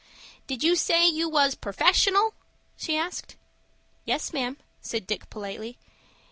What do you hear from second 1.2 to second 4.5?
was purfessional?" she asked. "Yes,